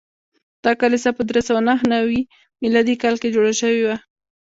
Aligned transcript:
دا 0.63 0.71
کلیسا 0.81 1.09
په 1.17 1.21
درې 1.29 1.41
سوه 1.47 1.61
نهه 1.67 1.85
نوي 1.93 2.21
میلادي 2.61 2.95
کال 3.01 3.15
کې 3.21 3.33
جوړه 3.35 3.53
شوې 3.61 3.81
وه. 3.87 3.97